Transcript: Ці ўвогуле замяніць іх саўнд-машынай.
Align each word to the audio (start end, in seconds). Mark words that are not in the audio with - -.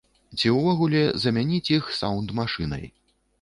Ці 0.37 0.47
ўвогуле 0.53 1.01
замяніць 1.25 1.71
іх 1.77 1.93
саўнд-машынай. 1.99 2.89